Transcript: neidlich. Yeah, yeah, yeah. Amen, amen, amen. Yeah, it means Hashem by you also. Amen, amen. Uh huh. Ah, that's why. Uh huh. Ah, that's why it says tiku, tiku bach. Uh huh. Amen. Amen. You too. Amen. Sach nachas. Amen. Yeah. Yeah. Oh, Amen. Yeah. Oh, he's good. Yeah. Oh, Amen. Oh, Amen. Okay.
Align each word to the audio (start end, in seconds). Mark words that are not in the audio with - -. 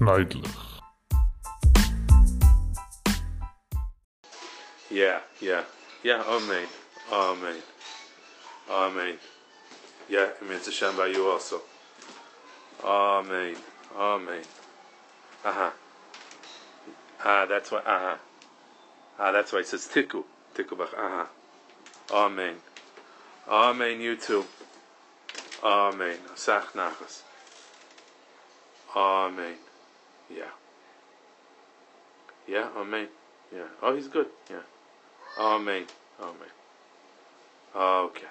neidlich. 0.00 0.44
Yeah, 4.90 5.20
yeah, 5.40 5.64
yeah. 6.02 6.22
Amen, 6.26 6.66
amen, 7.12 7.62
amen. 8.68 9.18
Yeah, 10.08 10.26
it 10.26 10.48
means 10.48 10.66
Hashem 10.66 10.96
by 10.96 11.06
you 11.06 11.30
also. 11.30 11.60
Amen, 12.82 13.56
amen. 13.96 14.42
Uh 15.44 15.52
huh. 15.52 15.70
Ah, 17.24 17.46
that's 17.46 17.70
why. 17.70 17.78
Uh 17.78 17.98
huh. 17.98 18.16
Ah, 19.18 19.32
that's 19.32 19.52
why 19.52 19.60
it 19.60 19.66
says 19.66 19.86
tiku, 19.86 20.24
tiku 20.54 20.76
bach. 20.76 20.92
Uh 20.96 21.08
huh. 21.08 21.26
Amen. 22.12 22.56
Amen. 23.48 24.00
You 24.00 24.16
too. 24.16 24.44
Amen. 25.62 26.16
Sach 26.34 26.72
nachas. 26.72 27.22
Amen. 28.96 29.54
Yeah. 30.30 30.44
Yeah. 32.48 32.68
Oh, 32.74 32.82
Amen. 32.82 33.08
Yeah. 33.54 33.66
Oh, 33.82 33.94
he's 33.94 34.08
good. 34.08 34.26
Yeah. 34.50 34.62
Oh, 35.38 35.56
Amen. 35.56 35.84
Oh, 36.20 36.30
Amen. 36.30 36.48
Okay. 38.08 38.26